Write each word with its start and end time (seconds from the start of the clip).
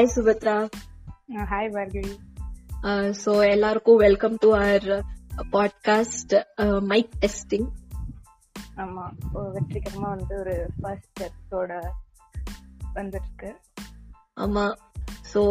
Hi 0.00 0.12
Subhadra 0.12 0.54
hi 1.48 1.66
Bhargavi 1.72 2.12
so 3.18 3.32
எல்லாருக்கும் 3.46 3.96
welcome 3.96 4.36
to 4.36 4.48
our 4.56 4.86
podcast 5.52 6.34
mic 6.82 7.10
testing 7.20 7.66
ஆமா 8.76 9.04
வெற்றிகரமா 9.50 10.08
வந்து 10.08 10.34
ஒரு 10.38 10.54
ஃபர்ஸ்ட் 10.78 11.20
எபிசோட 11.22 11.72
வந்துருக்கு. 12.94 13.50
ஆமா 14.36 14.64
ஸோ 15.34 15.42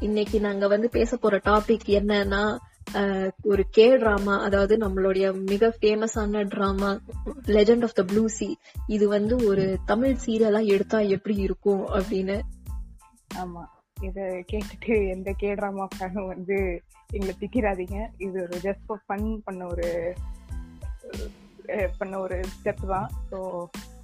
இன்னைக்கு 0.00 0.40
நாங்க 0.40 0.66
வந்து 0.66 0.88
பேச 0.88 1.16
போற 1.16 1.40
டாபிக் 1.44 1.88
என்னன்னா 1.94 2.42
அஹ், 2.94 3.30
ஒரு 3.44 3.64
கே 3.68 3.96
டிராமா 3.96 4.36
அதாவது 4.40 4.76
நம்மளுடைய 4.76 5.32
மிக 5.46 5.72
ஃபேமஸான 5.78 6.44
drama 6.48 6.92
legend 7.52 7.82
of 7.82 7.94
the 7.94 8.04
blue 8.04 8.28
sea 8.28 8.50
இது 8.88 9.08
வந்து 9.08 9.36
ஒரு 9.46 9.78
தமிழ் 9.86 10.16
சீரியலா 10.26 10.66
எடுத்தா 10.66 11.00
எப்படி 11.08 11.36
இருக்கும் 11.40 11.84
அப்படின்னு? 11.94 12.38
ஆமா. 13.38 13.64
இத 14.06 14.44
கேட்டுட்டு 14.50 15.08
எந்த 15.08 15.32
கே 15.32 15.54
ட்ராமா 15.54 15.86
ஃபேனும் 15.94 16.30
வந்து 16.34 16.56
எங்களை 17.10 17.34
திக்கிறாதீங்க 17.40 17.98
இது 18.18 18.36
ஒரு 18.42 18.56
ஜஸ்ட் 18.66 18.92
ஃபன் 19.06 19.28
பண்ண 19.44 19.66
ஒரு 19.66 19.88
பண்ண 21.98 22.14
ஒரு 22.20 22.36
ஸ்டெப் 22.54 22.84
தான். 22.86 23.08
ஸோ 23.30 23.38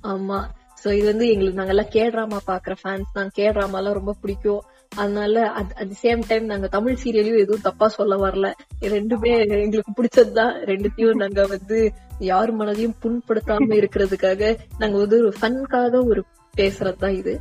ஆமா. 0.03 0.39
சோ 0.83 0.93
இது 0.93 1.07
வந்து 1.11 1.27
எங்களுக்கு 1.31 1.59
நாங்கெல்லாம் 1.61 1.93
கே 1.95 2.03
ட்ராமா 2.09 2.39
பாக்குற 2.47 2.75
ஃபேன்ஸ் 2.81 3.13
தான். 3.13 3.31
கே 3.37 3.45
ட்ராமாலாம் 3.51 3.81
எல்லாம் 3.83 3.99
ரொம்ப 3.99 4.15
பிடிக்கும். 4.23 4.65
அதனால 4.93 5.45
அட் 5.51 5.89
தி 5.93 5.97
சேம் 6.03 6.23
டைம் 6.29 6.45
நாங்க 6.45 6.67
தமிழ் 6.67 7.01
சீரியலையும் 7.03 7.43
எதுவும் 7.45 7.65
தப்பா 7.69 7.89
சொல்ல 7.89 8.17
வரல. 8.17 8.49
இது 8.81 8.91
ரெண்டுமே 8.99 9.33
எங்களுக்கு 9.65 9.95
பிடிச்சதுதான். 9.99 10.53
ரெண்டுத்தையும் 10.73 11.23
நாங்க 11.23 11.47
வந்து 11.47 11.79
யார் 12.19 12.53
மனதையும் 12.57 12.99
புண்படுத்தாம 13.05 13.75
இருக்கிறதுக்காக 13.81 14.53
நாங்க 14.79 14.97
வந்து 14.99 15.19
ஒரு 15.25 15.33
ஃபன்காக 15.41 16.05
ஒரு 16.05 16.25
பேசுறதுதான் 16.57 17.17
இது. 17.23 17.35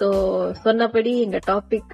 சோ 0.00 0.08
சொன்னபடி 0.64 1.20
எங்க 1.20 1.38
topic 1.46 1.90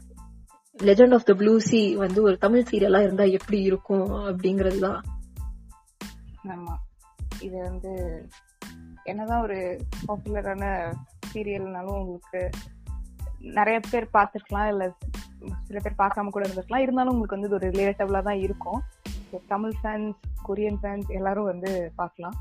legend 0.76 1.14
of 1.14 1.24
the 1.24 1.34
blue 1.34 1.60
sea 1.60 1.96
வந்து 1.96 2.22
ஒரு 2.22 2.38
தமிழ் 2.38 2.66
சீரியலா 2.70 3.00
இருந்தா 3.02 3.24
எப்படி 3.24 3.62
இருக்கும் 3.62 4.08
அப்படிங்கறது 4.30 4.78
தான் 4.78 4.98
ஆமா. 6.54 6.74
இது 7.42 7.56
வந்து 7.68 7.92
என்னதான் 9.04 9.42
ஒரு 9.42 9.58
பாப்புலரான 10.06 10.64
சீரியல்னாலும் 11.32 11.98
உங்களுக்கு 12.00 12.40
நிறைய 13.58 13.80
பேர் 13.90 14.14
பார்த்துருக்கலாம் 14.14 14.68
இல்ல 14.72 14.84
சில 15.68 15.78
பேர் 15.80 16.00
பார்க்காம 16.02 16.30
கூட 16.30 16.44
இருந்திருக்கலாம். 16.46 16.84
இருந்தாலும் 16.84 17.12
உங்களுக்கு 17.12 17.36
வந்து 17.36 17.46
இது 17.46 17.58
ஒரு 17.58 17.68
ரிலேட்டபிளா 17.70 18.22
தான் 18.22 18.42
இருக்கும். 18.46 18.80
தமிழ் 19.48 19.74
ஃபேன்ஸ் 19.80 20.16
கொரியன் 20.48 20.80
ஃபேன்ஸ் 20.82 21.08
எல்லாரும் 21.10 21.50
வந்து 21.52 21.92
பார்க்கலாம். 21.96 22.36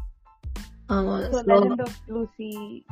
ஆமா 0.89 1.13
Legend 1.51 1.81
of 1.85 1.93
Lucy 2.07 2.83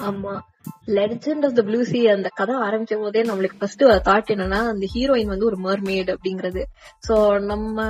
ஆமா. 0.00 0.40
Legend 0.86 1.44
of 1.44 1.54
the 1.54 1.62
blue 1.62 1.84
sea 1.84 2.08
அந்த 2.08 2.28
கதை 2.34 2.54
ஆரம்பிச்ச 2.54 2.96
போதே 2.96 3.22
நம்மளுக்கு 3.22 3.58
ஃபர்ஸ்ட் 3.58 3.82
தாட் 3.82 4.30
என்னன்னா 4.30 4.58
அந்த 4.66 4.86
ஹீரோயின் 4.94 5.26
வந்து 5.26 5.44
ஒரு 5.44 5.56
மர்மேட் 5.56 6.14
அப்படிங்கிறது. 6.14 6.62
சோ 7.08 7.40
நம்ம 7.40 7.84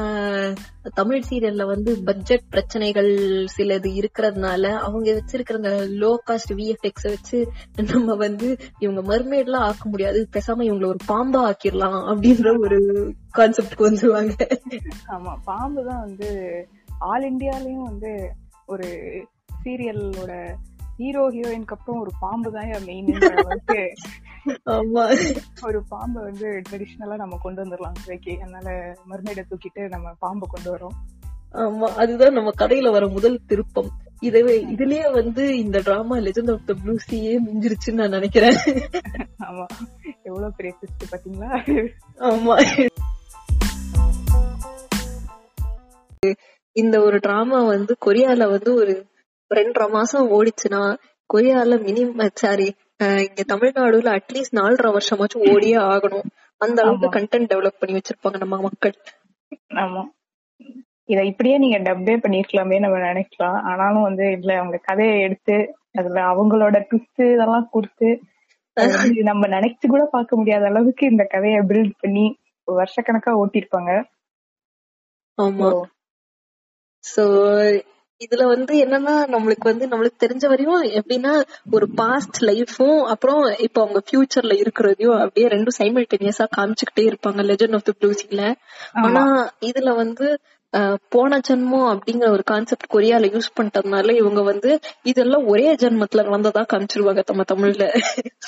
தமிழ் 0.94 1.22
சீரியல்ல 1.30 1.66
வந்து 1.66 2.02
பட்ஜெட் 2.04 2.48
பிரச்சனைகள் 2.50 3.10
சிலது 3.56 3.90
இருக்கிறதுனால 3.92 4.72
அவங்க 4.78 5.10
வச்சிருக்கிற 5.12 5.54
அந்த 5.54 5.88
லோ 6.00 6.16
காஸ்ட் 6.26 6.52
விஎஃப்எக்ஸ் 6.52 7.08
வச்சு 7.08 7.48
நம்ம 7.74 8.14
வந்து 8.14 8.56
இவங்க 8.78 9.02
மர்மேட் 9.14 9.44
எல்லாம் 9.44 9.62
ஆக்க 9.62 9.88
முடியாது. 9.88 10.28
பேசாம 10.32 10.60
இவங்கள 10.60 10.86
ஒரு 10.86 10.98
பாம்பா 11.08 11.52
ஆக்கிடலாம் 11.52 12.00
அப்படின்ற 12.12 12.58
ஒரு 12.58 12.80
கான்செப்ட்க்கு 13.38 13.88
வந்துருவாங்க. 13.90 14.32
ஆமா. 15.08 15.34
பாம்பு 15.44 15.84
தான் 15.84 16.00
வந்து 16.00 16.30
ஆல் 16.98 17.32
இந்தியாலயும் 17.32 17.82
வந்து 17.82 18.32
ஒரு 18.66 18.88
சீரியலோட 19.64 20.56
ஹீரோ 21.02 21.22
ஹீரோயினுக்கு 21.28 21.74
அப்புறம் 21.76 22.00
ஒரு 22.00 22.12
பாம்பு 22.20 22.50
தான் 22.52 22.84
மெயின் 22.84 23.08
ஆமா. 24.74 25.02
ஒரு 25.62 25.78
பாம்பை 25.88 26.22
வந்து 26.22 26.62
ட்ரெடிஷ்னலா 26.68 27.16
நம்ம 27.16 27.38
கொண்டு 27.42 27.64
வந்துடலாம் 27.64 27.98
ஓகே 28.08 28.32
அதனால 28.36 28.68
மருமையிட 29.10 29.42
தூக்கிட்டு 29.50 29.82
நம்ம 29.88 30.14
பாம்பை 30.18 30.48
கொண்டு 30.50 30.70
வரோம். 30.74 30.96
ஆமா 31.54 31.88
அதுதான் 31.94 32.32
நம்ம 32.32 32.50
கதையில 32.58 32.90
வர 32.90 33.06
முதல் 33.08 33.44
திருப்பம். 33.46 33.90
இதுவே 34.20 34.54
இதுலயே 34.74 35.12
வந்து 35.12 35.58
இந்த 35.58 35.80
drama 35.80 36.16
legend 36.18 36.52
of 36.52 36.66
the 36.66 36.74
blue 36.82 36.94
சீயே 37.06 37.32
மிஞ்சிருச்சுன்னு 37.46 38.00
நான் 38.00 38.10
நினைக்கிறேன். 38.10 38.58
ஆமா. 39.44 39.66
எவ்வளவு 40.22 40.52
பெரிய 40.56 40.72
ட்விஸ்ட் 40.78 41.12
பாத்தீங்களா? 41.12 41.50
ஆமா. 42.20 42.56
இந்த 46.76 47.00
ஒரு 47.02 47.18
டிராமா 47.18 47.60
வந்து 47.64 47.96
கொரியால 48.06 48.50
வந்து 48.50 48.74
ஒரு 48.74 48.92
ரெண்டரை 49.52 49.86
மாசம் 49.90 50.30
ஓடிச்சுன்னா 50.32 50.82
கொரியால 51.30 51.76
மினிமம் 51.84 52.32
சாரி 52.34 52.68
இங்க 53.24 53.42
தமிழ்நாடுல 53.52 54.10
அட்லீஸ்ட் 54.18 54.58
நாலரை 54.58 54.90
வருஷமாச்சும் 54.92 55.46
ஓடியே 55.52 55.78
ஆகணும். 55.86 56.26
அந்த 56.60 56.78
அளவுக்கு. 56.82 57.08
கண்டென்ட் 57.16 57.50
டெவலப் 57.52 57.80
பண்ணி 57.80 57.94
வச்சிருப்பாங்க 57.98 58.38
நம்ம 58.38 58.58
மக்கள். 58.62 58.94
ஆமா. 59.82 60.02
இத 61.08 61.20
இப்படியே 61.24 61.56
நீங்க 61.58 61.78
டப்பே 61.78 62.14
பண்ணிருக்கலாமே 62.24 62.76
நம்ம 62.80 62.98
நினைக்கலாம். 63.06 63.58
ஆனாலும் 63.70 64.02
வந்து 64.02 64.26
இல்ல 64.32 64.50
அவங்க 64.58 64.76
கதையை 64.82 65.16
எடுத்து 65.20 65.56
அதுல 65.98 66.20
அவங்களோட 66.32 66.76
ட்விஸ்ட் 66.90 67.22
இதெல்லாம் 67.28 67.66
கொடுத்து 67.70 68.10
நம்ம 69.28 69.46
நினைச்சு 69.48 69.86
கூட 69.86 70.02
பார்க்க 70.12 70.36
முடியாத 70.36 70.64
அளவுக்கு 70.66 71.04
இந்த 71.06 71.24
கதையை 71.24 71.58
பில்ட் 71.62 71.96
பண்ணி 72.00 72.24
வருஷக்கணக்கா 72.68 73.32
ஓட்டிருப்பாங்க 73.40 73.90
ஆமா. 75.38 75.68
சோ 77.04 77.24
இதுல 78.22 78.46
வந்து 78.46 78.72
என்னன்னா 78.84 79.14
நம்மளுக்கு 79.34 79.66
வந்து 79.68 79.86
நம்மளுக்கு 79.86 80.22
தெரிஞ்ச 80.24 80.44
வரையும் 80.48 80.82
எப்படின்னா 80.98 81.32
ஒரு 81.70 81.86
பாஸ்ட் 81.94 82.38
லைஃபும் 82.44 83.00
அப்புறம் 83.06 83.42
இப்போ 83.58 83.80
அவங்க 83.80 84.00
ஃபியூச்சர்ல 84.06 84.56
இருக்கிறதையும் 84.62 85.18
அப்படியே 85.18 85.48
ரெண்டும் 85.48 85.78
சைமல்டேனியஸா 85.80 86.46
காமிச்சுக்கிட்டே 86.56 87.04
இருப்பாங்க 87.06 87.42
லெஜெண்ட் 87.42 87.74
ஆஃப் 87.74 87.84
தி 87.84 87.94
ப்ளூசில 88.00 88.42
ஆனா 89.02 89.24
இதுல 89.62 89.92
வந்து 89.96 90.26
போன 91.12 91.38
ஜென்மம் 91.38 91.88
அப்படிங்கிற 91.92 92.28
ஒரு 92.30 92.42
கான்செப்ட் 92.42 92.92
கொரியால 92.92 93.28
யூஸ் 93.32 93.48
பண்ணிட்டதுனால 93.56 94.12
இவங்க 94.12 94.40
வந்து 94.42 94.70
இதெல்லாம் 95.02 95.44
ஒரே 95.46 95.66
ஜென்மத்துல 95.74 96.22
வந்ததா 96.28 96.62
காமிச்சிருவாங்க 96.72 97.22
நம்ம 97.28 97.44
தமிழ்ல. 97.52 97.86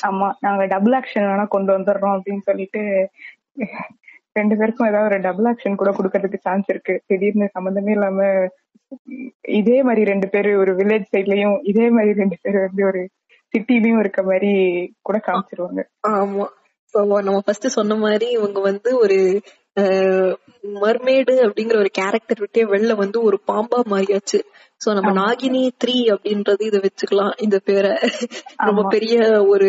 ஆமா. 0.08 0.28
நாங்க 0.40 0.64
டபுள் 0.66 0.94
ஆக்ஷன் 0.94 1.28
வேணா 1.28 1.46
கொண்டு 1.48 1.72
வந்துடுறோம் 1.76 2.16
அப்படின்னு 2.16 2.44
சொல்லிட்டு 2.44 2.82
ரெண்டு 4.32 4.54
பேருக்கும் 4.56 4.88
ஏதாவது 4.88 5.08
ஒரு 5.10 5.18
டபுள் 5.20 5.48
ஆக்ஷன் 5.50 5.76
கூட 5.76 5.90
கொடுக்கறதுக்கு 5.90 6.38
சான்ஸ் 6.40 6.68
இருக்கு. 6.68 6.94
திடீர்னு 7.06 7.48
சம்பந்தமே 7.52 7.92
இல்லாம 7.92 8.20
இதே 9.58 9.82
மாதிரி 9.82 10.04
ரெண்டு 10.04 10.28
பேரு 10.28 10.58
ஒரு 10.58 10.72
வில்லேஜ் 10.74 11.12
சைட்லயும் 11.12 11.56
இதே 11.62 11.88
மாதிரி 11.88 12.12
ரெண்டு 12.12 12.36
பேர் 12.42 12.58
வந்து 12.58 12.84
ஒரு 12.84 13.02
சிட்டிலயும் 13.54 13.98
இருக்க 13.98 14.22
மாதிரி 14.22 14.52
கூட 15.02 15.16
காமிச்சிருவாங்க. 15.26 15.82
ஆமா. 16.08 16.46
சோ 16.94 17.00
நம்ம 17.22 17.38
ஃபர்ஸ்ட் 17.40 17.66
சொன்ன 17.68 17.94
மாதிரி 17.94 18.26
இவங்க 18.30 18.60
வந்து 18.60 18.90
ஒரு 18.98 19.18
மர்மேடு 20.74 21.34
அப்படிங்கிற 21.44 21.76
ஒரு 21.76 21.90
கேரக்டர் 21.90 22.40
விட்டே 22.40 22.64
வெளில 22.64 22.92
வந்து 22.94 23.18
ஒரு 23.22 23.40
பாம்பா 23.46 23.78
மாறியாச்சு. 23.84 24.38
சோ 24.80 24.94
நம்ம 24.94 25.10
நாகினி 25.12 25.62
த்ரீ 25.84 25.96
அப்படின்றது 26.14 26.62
இத 26.62 26.78
வச்சுக்கலாம் 26.78 27.32
இந்த 27.36 27.58
பேரை. 27.64 27.92
ரொம்ப. 28.64 28.82
பெரிய 28.88 29.16
ஒரு 29.48 29.68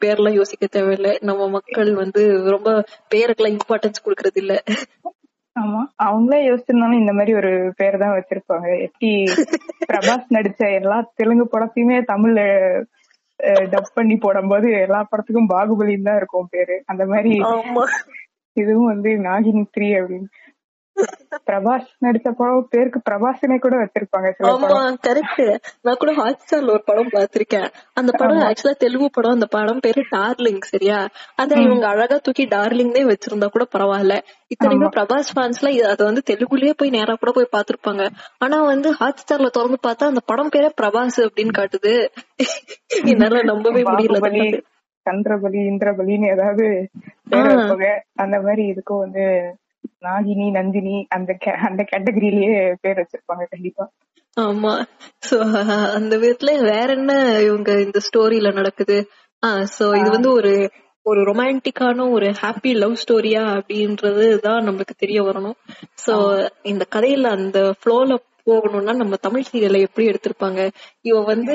பேர்லாம் 0.00 0.32
யோசிக்க 0.32 0.66
தேவையில்லை. 0.68 1.18
நம்ம 1.20 1.48
மக்கள் 1.48 1.94
வந்து 1.94 2.22
ரொம்ப 2.46 2.70
பேருக்கெல்லாம் 3.14 3.56
இம்பார்ட்டன்ஸ் 3.58 4.04
கொடுக்கறது 4.04 4.40
இல்ல 4.42 4.54
ஆமா. 5.64 5.82
அவங்களே 6.04 6.38
யோசிச்சிருந்தாலும் 6.44 7.02
இந்த 7.02 7.12
மாதிரி 7.12 7.32
ஒரு 7.34 7.50
பேர் 7.76 7.96
தான் 7.98 8.16
வச்சிருப்பாங்க. 8.16 8.68
எப்படி 8.86 9.10
பிரபாஸ் 9.90 10.34
நடிச்ச 10.34 10.62
எல்லா 10.72 10.98
தெலுங்கு 11.14 11.46
படத்தையுமே 11.52 11.96
தமிழ்ல 12.04 12.40
டப் 13.72 13.94
பண்ணி 13.94 14.16
போடும்போது 14.16 14.66
எல்லா 14.80 15.00
படத்துக்கும் 15.10 15.52
பாகுபலின்னு 15.52 16.08
தான் 16.08 16.16
இருக்கும் 16.16 16.50
பேரு. 16.50 16.76
அந்த 16.86 17.04
மாதிரி 17.06 17.32
இதுவும் 18.56 18.90
வந்து 18.90 19.10
நாகினி 19.26 19.62
த்ரீ 19.74 19.88
அப்படின்னு. 20.00 20.28
பிரபாஸ் 21.46 21.86
நடிச்ச 22.04 22.28
படம் 22.32 22.68
பேருக்கு 22.72 22.98
பிரபாசனே 23.06 23.56
கூட 23.58 23.74
வச்சிருப்பாங்க 23.80 24.28
ஆமா 24.50 24.68
கரெக்ட் 25.06 25.40
நான் 25.84 25.98
கூட 26.02 26.12
ஹாட் 26.18 26.42
ஸ்டார்ல 26.42 26.74
ஒரு 26.74 26.82
படம் 26.86 27.10
பாத்திருக்கேன் 27.12 27.66
அந்த 27.96 28.10
படம் 28.12 28.42
ஆக்சுவலா 28.48 28.74
தெலுங்கு 28.82 29.08
படம் 29.10 29.36
அந்த 29.36 29.48
படம் 29.48 29.82
பேரு 29.84 30.02
டார்லிங் 30.12 30.60
சரியா? 30.70 30.98
அத 31.36 31.58
இவங்க 31.64 31.86
அழகா 31.86 32.18
தூக்கி 32.18 32.44
டார்லிங்னே 32.54 33.02
வச்சிருந்தா 33.10 33.48
கூட 33.48 33.66
பரவாயில்ல. 33.74 34.16
இத்தனைக்கும் 34.50 34.94
பிரபாஸ் 34.96 35.32
ஃபேன்ஸ்ல 35.34 35.70
அத 35.88 36.00
வந்து 36.04 36.22
தெலுங்குலயே 36.30 36.74
போய் 36.74 36.94
நேரா 36.96 37.14
கூட 37.14 37.32
போய் 37.32 37.54
பாத்திருப்பாங்க 37.54 38.04
ஆனா 38.38 38.58
வந்து 38.66 38.90
ஹாட் 39.00 39.22
ஸ்டார்ல 39.22 39.50
திறந்து 39.50 39.80
பார்த்தா 39.84 40.10
அந்த 40.12 40.22
படம் 40.26 40.52
பேரே 40.54 40.70
பிரபாஸ் 40.80 41.18
அப்படின்னு 41.26 41.54
காட்டுது. 41.58 41.94
என்னால 43.10 43.42
நம்பவே 43.52 43.84
முடியல. 43.86 44.20
சந்திரபலி 45.06 45.60
இந்திரபலின்னு 45.70 46.28
ஏதாவது 46.34 46.66
அந்த 48.22 48.36
மாதிரி 48.40 48.62
இதுக்கும் 48.72 49.02
வந்து 49.02 49.24
நாகினி 50.04 50.46
நந்தினி 50.50 50.96
அந்த 51.08 51.30
அந்த 51.68 51.82
கேட்டகரியிலேயே 51.92 52.54
பேர் 52.82 53.00
வச்சிருப்பாங்க 53.00 53.44
கண்டிப்பா. 53.50 53.84
ஆமா. 54.36 54.72
சோ 55.22 55.36
அந்த 55.94 56.14
விதத்துல 56.16 56.52
வேற 56.68 56.88
என்ன 56.92 57.12
இவங்க 57.40 57.72
இந்த 57.80 57.98
ஸ்டோரியில 58.06 58.48
நடக்குது? 58.54 58.96
ஆஹ் 59.42 59.66
சோ 59.76 59.86
இது 60.00 60.08
வந்து 60.10 60.30
ஒரு 60.32 60.52
ஒரு 61.06 61.20
ரொமான்டிக்கான 61.24 62.04
ஒரு 62.10 62.28
ஹாப்பி 62.40 62.70
லவ் 62.74 63.00
ஸ்டோரியா 63.02 63.42
அப்படின்றது 63.56 64.26
தான் 64.38 64.64
நம்மளுக்கு 64.66 64.94
தெரிய 64.96 65.18
வரணும். 65.22 65.56
சோ 66.04 66.14
இந்த 66.62 66.84
கதையில 66.90 67.32
அந்த 67.38 67.58
ஃப்ளோல 67.78 68.16
போகணும்னா 68.46 68.94
நம்ம 68.94 69.16
தமிழ் 69.16 69.48
சீரியலை 69.50 69.80
எப்படி 69.80 70.06
எடுத்திருப்பாங்க? 70.08 70.60
இவ 71.02 71.20
வந்து 71.24 71.54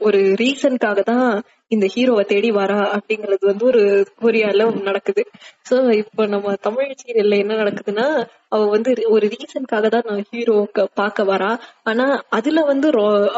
ஒரு 0.00 0.20
ரீசன்காக 0.36 1.00
தான் 1.02 1.28
இந்த 1.70 1.86
ஹீரோவை 1.92 2.24
தேடி 2.26 2.50
வரா 2.52 2.78
அப்படிங்கறது 2.94 3.44
வந்து 3.46 3.64
ஒரு 3.64 3.80
கொரியால 4.20 4.66
நடக்குது. 4.82 5.22
சோ 5.68 5.76
இப்ப 5.98 6.26
நம்ம 6.26 6.54
தமிழ் 6.60 6.92
சீரியல்ல 7.00 7.36
என்ன 7.36 7.56
நடக்குதுன்னா 7.56 8.06
அவ 8.48 8.60
வந்து 8.66 8.90
ஒரு 9.08 9.26
ரீசனுக்காக 9.28 9.88
தான் 9.88 10.06
நான் 10.06 10.22
ஹீரோ 10.30 10.56
பார்க்க 10.94 11.24
வரா. 11.24 11.50
ஆனா 11.84 12.06
அதுல 12.30 12.64
வந்து 12.64 12.88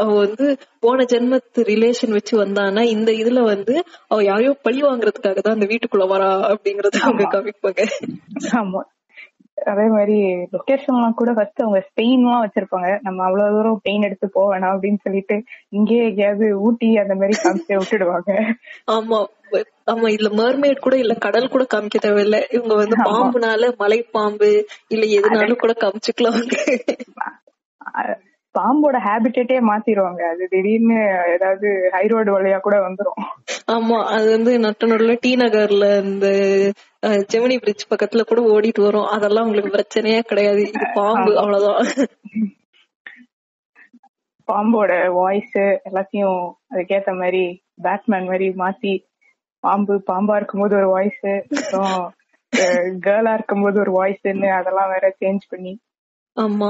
அவ 0.03 0.09
வந்து 0.17 0.47
போன 0.81 1.07
ஜென்மத்து 1.13 1.63
ரிலேஷன் 1.65 2.11
வச்சு 2.11 2.37
வந்தானா 2.39 2.85
இந்த 2.89 3.13
இதுல 3.23 3.43
வந்து 3.45 3.77
அவ 4.09 4.21
யாரையோ 4.25 4.53
பழி 4.63 4.83
வாங்குறதுக்காக 4.83 5.41
தான் 5.41 5.57
அந்த 5.57 5.69
வீட்டுக்குள்ள 5.73 6.07
வரா 6.09 6.31
அப்படிங்கறத 6.51 7.03
அவங்க 7.05 7.27
காமிப்பாங்க. 7.35 7.83
ஆமா. 8.61 8.83
அதே 9.67 9.87
மாதிரி 9.89 10.17
லொகேஷன் 10.53 10.95
எல்லாம் 10.95 11.15
கூட 11.15 11.33
ஃபர்ஸ்ட் 11.33 11.63
அவங்க 11.63 11.85
ஸ்பெயின் 11.89 12.23
எல்லாம் 12.23 12.45
வச்சிருப்பாங்க. 12.45 12.99
நம்ம 13.03 13.25
அவ்வளவு 13.25 13.57
தூரம் 13.57 13.81
பெயின் 13.83 14.03
எடுத்து 14.03 14.29
போக 14.29 14.47
வேணாம் 14.53 14.75
அப்படின்னு 14.75 15.01
சொல்லிட்டு 15.03 15.43
இங்கேயே 15.69 16.05
எங்கேயாவது 16.05 16.59
ஊட்டி 16.59 16.97
அந்த 16.97 17.15
மாதிரி 17.15 17.37
காமிச்சு 17.43 17.79
விட்டுடுவாங்க. 17.79 18.33
ஆமா. 18.87 19.21
ஆமா 19.87 20.09
இதுல 20.09 20.31
மர்மேட் 20.37 20.79
கூட 20.79 20.97
இல்ல 20.97 21.15
கடல் 21.15 21.49
கூட 21.49 21.65
காமிக்க 21.65 21.99
தேவையில்ல. 21.99 22.47
இவங்க 22.51 22.75
வந்து 22.75 22.97
பாம்புனால 23.05 23.71
மலை 23.79 24.03
பாம்பு 24.11 24.51
இல்ல 24.89 25.05
எதுனாலும் 25.19 25.57
கூட 25.57 25.73
காமிச்சுக்கலாம். 25.73 26.41
பாம்போட 28.55 28.97
ஹேபிட்டே 28.99 29.61
மாத்திடுவாங்க 29.61 30.23
அது 30.29 30.49
திடீர்னு 30.49 30.97
ஏதாவது 31.35 31.91
ஹை 31.93 32.07
ரோடு 32.07 32.31
வழியா 32.33 32.61
கூட 32.61 32.77
வந்துரும். 32.81 33.21
ஆமா 33.67 34.05
அது 34.05 34.31
வந்து 34.31 34.59
நட்டனூர்ல 34.59 35.15
டி 35.21 35.37
நகர்ல 35.37 36.01
இந்த 36.03 36.29
ஜெமினி 37.03 37.57
பிரிட்ஜ் 37.59 37.91
பக்கத்துல 37.91 38.23
கூட 38.23 38.41
ஓடிட்டு 38.51 38.83
வரும். 38.83 39.07
அதெல்லாம் 39.07 39.47
உங்களுக்கு 39.47 39.77
பிரச்சனையே 39.77 40.21
கிடையாது. 40.21 40.61
இது 40.69 40.87
பாம்பு 40.95 41.33
அவ்வளவுதான். 41.37 41.85
பாம்போட 44.49 44.93
வாய்ஸ் 45.13 45.57
எல்லாத்தையும் 45.89 46.39
அதுக்கேத்த 46.71 47.11
மாதிரி 47.19 47.43
பேட்மேன் 47.83 48.27
மாதிரி 48.27 48.49
மாத்தி 48.59 48.93
பாம்பு 49.65 49.95
பாம்பா 50.07 50.37
இருக்கும்போது 50.37 50.77
ஒரு 50.77 50.89
வாய்ஸ் 50.89 51.27
அப்புறம் 51.59 51.97
கேர்ளா 53.03 53.33
இருக்கும்போது 53.35 53.81
ஒரு 53.81 53.93
வாய்ஸ்ன்னு 53.93 54.49
அதெல்லாம் 54.51 54.91
வேற 54.91 55.17
சேஞ்ச் 55.21 55.45
பண்ணி 55.51 55.73
ஆமா. 56.37 56.69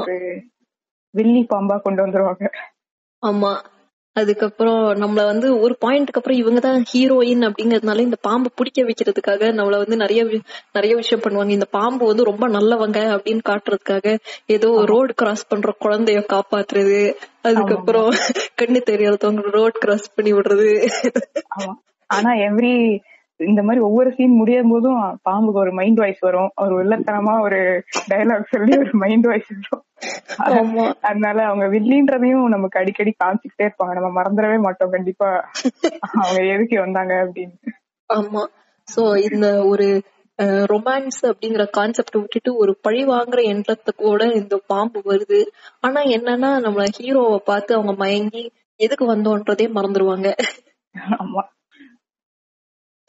வில்லி 1.14 1.46
பாம்பா 1.50 1.80
கொண்டு 1.80 2.06
வந்துருவாங்க. 2.06 2.46
ஆமா. 3.22 3.52
அதுக்கப்புறம் 4.16 4.80
நம்மள 4.98 5.22
வந்து 5.24 5.48
ஒரு 5.60 5.74
பாயிண்ட்க்கு 5.80 6.18
அப்புறம் 6.18 6.38
இவங்க 6.38 6.60
தான் 6.60 6.84
ஹீரோயின் 6.92 7.42
அப்படிங்கறதுனால 7.48 7.98
இந்த 7.98 8.18
பாம்பை 8.20 8.50
பிடிக்க 8.54 8.82
வைக்கிறதுக்காக 8.82 9.50
நம்மள 9.52 9.76
வந்து 9.78 9.96
நிறைய 9.96 10.22
நிறைய 10.72 10.92
விஷயம் 10.96 11.22
பண்ணுவாங்க. 11.22 11.48
இந்த 11.48 11.68
பாம்பு 11.70 12.06
வந்து 12.06 12.24
ரொம்ப 12.24 12.46
நல்லவங்க 12.48 13.00
அப்படின்னு 13.16 13.44
காட்டுறதுக்காக 13.48 14.16
ஏதோ 14.46 14.70
ரோடு 14.84 15.14
கிராஸ் 15.14 15.48
பண்ற 15.48 15.74
குழந்தைய 15.80 16.22
காப்பாத்துறது. 16.34 17.02
அதுக்கப்புறம் 17.42 18.10
கண்ணு 18.56 18.82
தெரியாதவங்க 18.90 19.50
ரோட் 19.50 19.78
கிராஸ் 19.78 20.08
பண்ணி 20.14 20.32
விடுறது. 20.32 20.70
ஆனா 22.10 22.30
எவ்ரி 22.48 22.74
இந்த 23.40 23.62
மாதிரி 23.62 23.80
ஒவ்வொரு 23.84 24.10
சீன் 24.12 24.38
முடியும் 24.40 24.70
போதும் 24.70 25.00
பாம்புக்கு 25.28 25.62
ஒரு 25.64 25.72
மைண்ட் 25.72 25.98
வாய்ஸ் 25.98 26.18
வரும். 26.18 26.50
ஒரு 26.56 26.74
வில்லத்தனமா 26.80 27.40
ஒரு 27.40 27.58
டயலாக் 28.10 28.50
சொல்லி 28.50 28.74
ஒரு 28.78 28.92
மைண்ட் 28.94 29.26
வாய்ஸ் 29.26 29.50
வரும். 29.50 29.84
அதனால 31.02 31.38
அவங்க 31.42 31.66
வில்லின்றதையும் 31.66 32.46
நமக்கு 32.48 32.80
அடிக்கடி 32.80 33.14
காமிச்சுக்கிட்டே 33.24 33.66
இருப்பாங்க. 33.68 33.94
நம்ம 33.94 34.10
மறந்துடவே 34.20 34.58
மாட்டோம். 34.58 34.90
கண்டிப்பா 34.90 35.30
அவங்க 36.20 36.40
எதுக்கு 36.54 36.78
வந்தாங்க 36.80 37.14
அப்படின்னு. 37.24 37.56
ஆமா. 38.10 38.44
சோ 38.88 39.02
இந்த 39.32 39.46
ஒரு 39.64 39.88
ரொமான்ஸ் 40.72 41.20
அப்படிங்கிற 41.22 41.70
கான்செப்ட் 41.70 42.16
விட்டுட்டு 42.16 42.50
ஒரு 42.56 42.72
பழி 42.80 43.04
வாங்குற 43.04 43.40
எண்ணத்துக்கூட 43.52 44.22
இந்த 44.34 44.60
பாம்பு 44.66 45.00
வருது. 45.04 45.40
ஆனா 45.80 46.00
என்னன்னா 46.16 46.50
நம்ம 46.60 46.84
ஹீரோவை 46.98 47.36
பார்த்து 47.44 47.74
அவங்க 47.74 47.92
மயங்கி 47.92 48.44
எதுக்கு 48.80 49.06
வந்தோன்றதே 49.14 49.66
மறந்துடுவாங்க 49.76 50.28
ஆமா. 51.16 51.42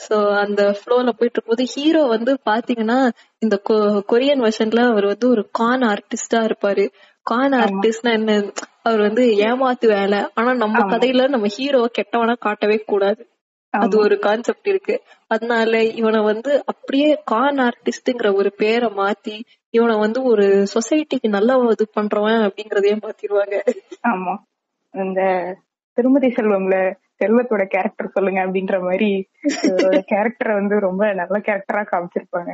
சோ 0.09 0.17
அந்த 0.43 0.61
ஃப்ளோல 0.77 1.09
போயிட்டு 1.09 1.37
இருக்கும்போது 1.37 1.65
ஹீரோ 1.73 2.01
வந்து 2.07 2.31
பாத்தீங்கன்னா 2.45 2.99
இந்த 3.41 3.55
கொரியன் 4.09 4.43
வெர்ஷன்ல 4.43 4.83
அவர் 4.91 5.05
வந்து 5.05 5.27
ஒரு 5.29 5.43
கான் 5.51 5.83
ஆர்டிஸ்டா 5.89 6.41
இருப்பாரு. 6.47 6.85
கான் 7.27 7.55
ஆர்டிஸ்ட்னா 7.59 8.11
என்ன? 8.11 8.35
அவர் 8.83 9.01
வந்து 9.01 9.23
ஏமாத்து 9.47 9.87
வேலை. 9.87 10.19
ஆனா 10.33 10.51
நம்ம 10.53 10.85
கதையில 10.89 11.27
நம்ம 11.27 11.47
ஹீரோ 11.47 11.81
கெட்டவனா 11.97 12.35
காட்டவே 12.39 12.77
கூடாது. 12.85 13.21
அது 13.73 13.95
ஒரு 13.99 14.15
கான்செப்ட் 14.19 14.67
இருக்கு. 14.67 14.95
அதனால 15.27 15.81
இவனை 15.93 16.19
வந்து 16.23 16.51
அப்படியே 16.65 17.09
கான் 17.23 17.59
ஆர்டிஸ்ட்ங்கிற 17.59 18.29
ஒரு 18.33 18.51
பேரை 18.53 18.89
மாத்தி 18.95 19.35
இவனை 19.73 19.95
வந்து 19.97 20.19
ஒரு 20.23 20.45
சொசைட்டிக்கு 20.73 21.27
நல்ல 21.29 21.57
இது 21.71 21.85
பண்றவன் 21.99 22.39
அப்படிங்கறதையும் 22.47 23.03
மாத்திருவாங்க. 23.03 23.55
ஆமா. 24.07 24.33
இந்த 24.93 25.21
திருமதி 25.97 26.29
செல்வம்ல 26.29 26.75
செல்வத்தோட 27.19 27.63
கேரக்டர் 27.65 28.13
சொல்லுங்க 28.13 28.39
அப்படின்ற 28.45 28.75
மாதிரி 28.81 29.09
கேரக்டரை 30.11 30.53
வந்து 30.53 30.75
ரொம்ப 30.79 31.13
நல்ல 31.13 31.37
கேரக்டரா 31.39 31.83
காமிச்சிருப்பாங்க. 31.91 32.51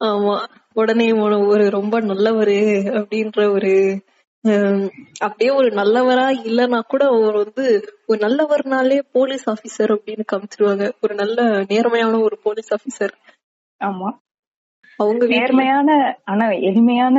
ஆமா. 0.00 0.36
உடனே 0.74 1.06
ஒரு 1.52 1.64
ரொம்ப 1.70 2.00
நல்லவரு 2.00 2.58
அப்படின்ற 3.00 3.40
ஒரு 3.52 3.72
அப்படியே 5.20 5.50
ஒரு 5.50 5.68
நல்லவரா 5.70 6.26
இல்லனா 6.48 6.78
கூட 6.82 7.02
அவர் 7.06 7.34
வந்து 7.34 7.64
ஒரு 8.06 8.18
நல்லவர்னாலே 8.26 8.98
போலீஸ் 9.12 9.44
ஆபீசர் 9.50 9.92
அப்படின்னு 9.94 10.24
காமிச்சிருவாங்க. 10.32 10.86
ஒரு 11.02 11.14
நல்ல 11.14 11.38
நேர்மையான 11.68 12.20
ஒரு 12.20 12.38
போலீஸ் 12.42 12.70
ஆபீசர் 12.74 13.14
ஆமா. 13.80 14.08
அவங்க 14.98 15.26
நேர்மையான 15.26 15.90
ஆனா 16.24 16.46
எளிமையான 16.68 17.18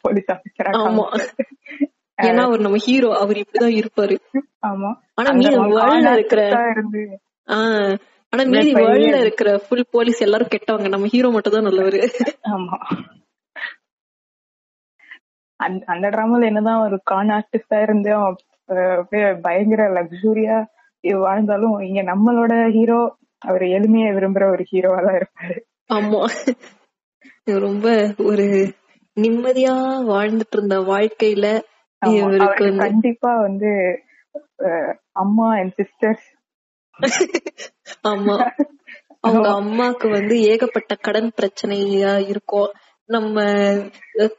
போலீஸ் 0.00 0.30
ஆபீசரா 0.30 0.72
ஆமா. 0.80 1.06
ஏன்னா 2.18 2.42
அவர் 2.42 2.60
நம்ம 2.60 2.78
ஹீரோ 2.78 3.08
அவர் 3.14 3.36
இப்படிதான் 3.36 3.76
இருப்பாரு. 3.78 4.14
ஆமா. 4.66 4.90
ஆனா 5.14 5.30
மீதி 5.32 5.56
வேர்ல்ட்ல 5.74 6.12
இருக்கிற 6.12 6.42
ஆஹ் 7.48 7.94
ஆனா 8.32 8.42
மீதி 8.44 8.72
வேர்ல்ட்ல 8.74 9.18
இருக்கிற 9.20 9.50
ஃபுல் 9.58 9.90
போலீஸ் 9.90 10.20
எல்லாரும் 10.20 10.52
கெட்டவங்க. 10.54 10.88
நம்ம 10.88 11.06
ஹீரோ 11.06 11.30
மட்டும் 11.30 11.52
தான் 11.52 11.68
நல்லவரு. 11.68 12.00
ஆமா. 12.48 12.78
அந்த 15.60 15.82
அந்த 15.86 16.06
டிராமால 16.08 16.46
என்னதான் 16.46 16.82
ஒரு 16.82 16.96
கான் 17.04 17.28
ஆர்டிஸ்டா 17.28 17.78
இருந்து 17.82 18.10
பயங்கர 19.42 19.82
லக்ஸூரியா 19.96 20.56
வாழ்ந்தாலும் 21.22 21.80
இங்க 21.80 22.00
நம்மளோட 22.02 22.52
ஹீரோ 22.70 22.98
அவர் 23.42 23.64
எளிமையை 23.68 24.10
விரும்புற 24.12 24.44
ஒரு 24.50 24.64
ஹீரோவா 24.70 25.00
தான் 25.02 25.18
இருப்பாரு. 25.20 25.56
ஆமா. 25.90 26.20
ரொம்ப 27.60 27.86
ஒரு 28.24 28.46
நிம்மதியா 29.16 29.74
வாழ்ந்துட்டு 30.10 30.56
இருந்த 30.56 30.76
வாழ்க்கையில 30.82 31.46
அவருக்கு 32.02 32.66
கண்டிப்பா 32.76 33.40
வந்து 33.40 33.72
அம்மா 35.16 35.48
அண்ட் 35.54 35.74
சிஸ்டர்ஸ் 35.78 36.26
ஆமா. 38.04 38.36
அவங்க 39.20 39.48
அம்மாக்கு 39.52 40.06
வந்து 40.10 40.34
ஏகப்பட்ட 40.42 40.92
கடன் 41.00 41.30
பிரச்சனையா 41.36 42.12
இருக்கும் 42.28 42.68
நம்ம 43.08 43.42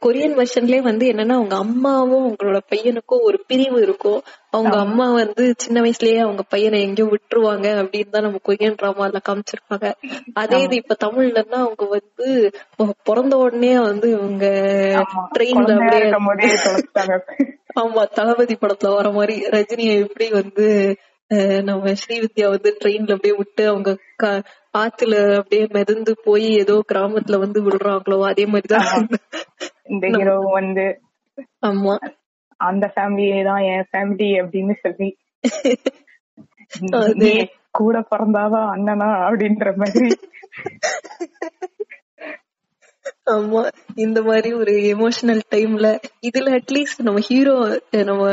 கொரியன் 0.00 0.34
வெர்ஷன்லயே 0.36 0.80
வந்து 0.80 1.04
என்னன்னா 1.12 1.34
அவங்க 1.34 1.56
அம்மாவும் 1.56 2.24
அவங்களோட 2.24 2.58
பையனுக்கும் 2.68 3.24
ஒரு 3.24 3.38
பிரிவு 3.46 3.78
இருக்கும் 3.82 4.20
அவங்க 4.50 4.74
அம்மா 4.78 5.06
வந்து 5.14 5.44
சின்ன 5.58 5.78
வயசுலயே 5.80 6.18
அவங்க 6.18 6.42
பையனை 6.48 6.78
எங்கேயோ 6.82 7.06
விட்டுருவாங்க 7.10 7.66
அப்படின்னு 7.80 8.10
தான் 8.10 8.26
நம்ம 8.26 8.40
கொரியன் 8.42 8.78
டிராமால 8.78 9.20
காமிச்சிருப்பாங்க. 9.28 9.88
அதே 10.34 10.60
இது 10.62 10.76
இப்ப 10.76 10.96
தமிழ்லன்னா 11.04 11.58
அவங்க 11.64 11.84
வந்து 11.90 12.28
பிறந்த 13.02 13.36
உடனே 13.36 13.72
வந்து 13.82 14.08
இவங்க 14.10 14.44
ட்ரெயின்ல 15.34 15.76
அப்படியே 16.20 16.54
ஆமா 17.76 18.02
தளபதி 18.14 18.54
படத்துல 18.56 18.94
வர 18.94 19.08
மாதிரி 19.10 19.36
ரஜினியை 19.52 19.94
எப்படி 20.04 20.26
வந்து 20.32 20.66
நம்ம 21.62 21.92
ஸ்ரீவித்யா 22.00 22.48
வந்து 22.48 22.76
ட்ரெயின்ல 22.80 23.12
அப்படியே 23.12 23.36
விட்டு 23.36 23.66
அவங்க 23.66 23.98
ஆத்துல 24.78 25.36
அப்படியே 25.36 25.66
மிதந்து 25.70 26.16
போய் 26.24 26.54
ஏதோ 26.54 26.82
கிராமத்துல 26.92 27.38
வந்து 27.38 27.62
விடுறாங்களோ 27.62 28.26
அதே 28.26 28.46
மாதிரிதான் 28.46 29.08
இந்த 29.84 30.16
ஹீரோ 30.16 30.52
வந்து 30.52 31.00
ஆமா. 31.66 31.98
அந்த 32.60 32.92
ஃபேமிலியே 32.94 33.44
தான் 33.44 33.68
என் 33.68 33.84
ஃபேமிலி 33.92 34.40
அப்படின்னு 34.40 34.74
சொல்லி 34.80 35.16
கூட 37.72 38.04
பிறந்தாதான் 38.10 38.70
அண்ணனா 38.70 39.26
அப்படின்ற 39.26 39.76
மாதிரி. 39.76 40.16
ஆமா 43.30 43.62
இந்த 43.96 44.18
மாதிரி 44.22 44.50
ஒரு 44.54 44.72
எமோஷனல் 44.92 45.42
டைம்ல 45.50 45.88
இதுல 46.22 46.54
அட்லீஸ்ட் 46.58 47.00
நம்ம 47.00 47.20
ஹீரோ 47.20 47.54
நம்ம 48.04 48.24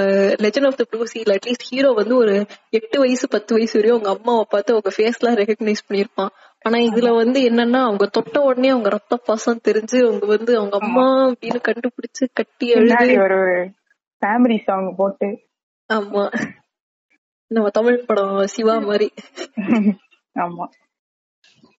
லெஜண்ட் 0.43 0.67
ஆஃப் 0.67 0.75
த 0.75 0.85
ப்ளூ 0.89 1.05
சீல 1.05 1.35
அட்லீஸ்ட் 1.35 1.67
ஹீரோ 1.69 1.91
வந்து 1.91 2.15
ஒரு 2.15 2.35
எட்டு 2.69 2.99
வயசு 2.99 3.27
பத்து 3.27 3.55
வயசு 3.55 3.75
வரையும் 3.77 3.97
அவங்க 3.97 4.11
அம்மாவை 4.15 4.45
பார்த்து 4.49 4.73
அவங்க 4.73 4.93
ஃபேஸ் 4.95 5.19
எல்லாம் 5.19 5.37
ரெகக்னைஸ் 5.37 5.87
பண்ணிருப்பான் 5.87 6.31
ஆனா 6.65 6.77
இதுல 6.83 7.09
வந்து 7.15 7.39
என்னன்னா 7.41 7.81
அவங்க 7.81 8.05
தொட்ட 8.07 8.37
உடனே 8.41 8.69
அவங்க 8.69 8.89
ரத்த 8.89 9.17
பாசம் 9.25 9.65
தெரிஞ்சு 9.65 9.97
அவங்க 10.03 10.25
வந்து 10.25 10.53
அவங்க 10.57 10.77
அம்மா 10.81 11.05
அப்படின்னு 11.27 11.61
கண்டுபிடிச்சு 11.61 12.25
கட்டி 12.33 12.67
பின்னாடி 12.73 13.15
ஒரு 13.19 13.39
ஃபேமிலி 14.21 14.57
சாங் 14.63 14.89
போட்டு. 14.95 15.29
ஆமா. 15.89 16.23
நம்ம 17.51 17.67
தமிழ் 17.69 18.05
படம் 18.05 18.37
சிவா 18.45 18.75
மாதிரி. 18.79 19.07
ஆமா. 20.35 20.65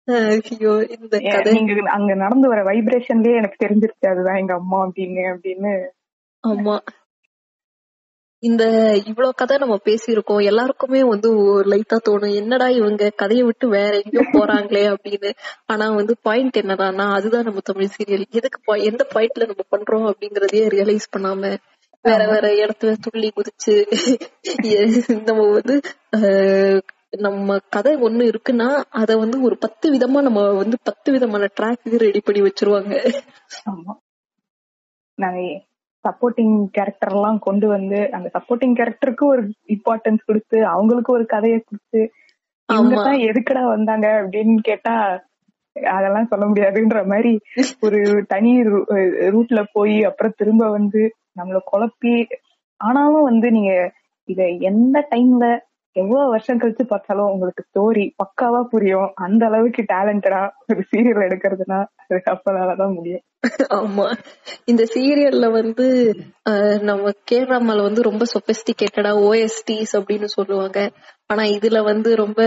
ஐயோ 0.08 0.74
இந்த 0.96 1.14
கதை. 1.26 1.50
நீங்க 1.52 1.72
அங்க 1.90 2.12
நடந்து 2.14 2.48
வர 2.48 2.60
வைப்ரேஷன்லயே 2.62 3.34
எனக்கு 3.36 3.58
தெரிஞ்சிருச்சு 3.64 4.06
அதுதான் 4.08 4.36
எங்க 4.36 4.54
அம்மா 4.54 4.78
அப்படின்னு 4.86 5.24
அப்படின்னு. 5.32 5.72
ஆமா. 6.44 6.76
இந்த 8.42 8.64
இவ்வளவு 9.06 9.32
கதை 9.34 9.54
நம்ம 9.58 9.76
பேசியிருக்கோம் 9.84 10.42
எல்லாருக்குமே 10.44 11.00
வந்து 11.04 11.28
லைட்டா 11.64 11.96
தோணும். 12.08 12.34
என்னடா 12.34 12.68
இவங்க 12.70 13.10
கதையை 13.16 13.44
விட்டு 13.44 13.66
வேற 13.68 13.92
எங்கேயோ 13.98 14.24
போறாங்களே 14.32 14.84
அப்படின்னு. 14.90 15.30
ஆனா 15.66 15.86
வந்து 15.90 16.14
பாயிண்ட் 16.22 16.56
என்னடான்னா 16.56 17.06
அதுதான் 17.12 17.42
நம்ம 17.42 17.62
தமிழ் 17.64 17.92
சீரியல் 17.96 18.26
எதுக்கு 18.30 18.78
எந்த 18.84 19.04
பாயிண்ட்ல 19.14 19.48
நம்ம 19.48 19.64
பண்றோம் 19.70 20.06
அப்படிங்கறதையே 20.10 20.66
ரியலைஸ் 20.68 21.12
பண்ணாம 21.16 21.52
வேற 22.04 22.20
வேற 22.26 22.46
இடத்துல 22.54 22.90
துள்ளி 23.00 23.28
குதிச்சு 23.30 23.74
நம்ம 25.28 25.40
வந்து 25.48 25.74
நம்ம 27.12 27.56
கதை 27.72 27.92
ஒண்ணு 28.06 28.24
இருக்குன்னா 28.30 28.66
அத 28.98 29.10
வந்து 29.20 29.36
ஒரு 29.44 29.56
பத்து 29.62 29.86
விதமா 29.92 30.18
நம்ம 30.24 30.40
வந்து 30.58 30.76
பத்து 30.84 31.08
விதமான 31.14 31.44
ட்ராக்கு 31.56 32.00
ரெடி 32.02 32.20
பண்ணி 32.20 32.40
வச்சிருவாங்க 32.44 32.94
ஆமா 33.68 33.92
நாங்க 35.18 35.40
சப்போர்ட்டிங் 36.04 36.56
கேரக்டர் 36.74 37.14
எல்லாம் 37.14 37.38
கொண்டு 37.46 37.66
வந்து 37.68 38.00
அந்த 38.12 38.28
சப்போர்ட்டிங் 38.34 38.74
கேரக்டருக்கு 38.76 39.24
ஒரு 39.26 39.42
இம்பார்ட்டன்ஸ் 39.68 40.26
கொடுத்து 40.28 40.58
அவங்களுக்கு 40.72 41.10
ஒரு 41.12 41.24
கதையை 41.32 41.58
கொடுத்து 41.60 42.00
இவங்க 42.68 42.94
ஆமா. 42.94 43.04
தான் 43.04 43.24
எதுக்குடா 43.26 43.62
வந்தாங்க 43.68 44.06
அப்படின்னு 44.20 44.54
கேட்டா 44.62 44.94
அதெல்லாம் 45.76 46.28
சொல்ல 46.30 46.44
முடியாதுன்ற 46.46 47.00
மாதிரி 47.06 47.32
ஒரு 47.82 47.98
தனி 48.26 48.52
ரூட்ல 49.28 49.60
போய் 49.72 49.96
அப்புறம் 50.04 50.36
திரும்ப 50.36 50.64
வந்து 50.70 51.02
நம்மள 51.38 51.58
குழப்பி 51.66 52.14
ஆனாலும் 52.80 53.28
வந்து 53.28 53.48
நீங்க 53.50 53.72
இத 54.28 54.40
எந்த 54.70 54.98
டைம்ல 55.10 55.46
எவ்வளவு 55.97 56.30
வருஷம் 56.30 56.61
கழிச்சு 56.61 56.85
பார்த்தாலும் 56.87 57.30
உங்களுக்கு 57.30 57.62
ஸ்டோரி 57.68 58.04
பக்காவா 58.23 58.61
புரியும். 58.62 59.12
அந்த 59.14 59.47
அளவுக்கு 59.47 59.83
டேலண்டடா 59.92 60.40
ஒரு 60.68 60.83
சீரியல் 60.90 61.25
எடுக்கிறதுனா 61.26 61.78
அது 62.02 62.23
அப்பனாலதான் 62.35 62.95
முடியும். 62.95 63.25
ஆமா. 63.75 64.07
இந்த 64.64 64.83
சீரியல்ல 64.95 65.47
வந்து 65.52 65.87
நம்ம 66.80 67.11
கேரளாமல 67.30 67.83
வந்து 67.83 68.02
ரொம்ப 68.02 68.25
சொபிஸ்டிகேட்டடா 68.35 69.12
ஓஎஸ்டிஸ் 69.28 69.92
அப்படின்னு 69.92 70.28
சொல்லுவாங்க. 70.37 70.78
ஆனா 71.26 71.42
இதுல 71.57 71.78
வந்து 71.85 72.11
ரொம்ப 72.16 72.40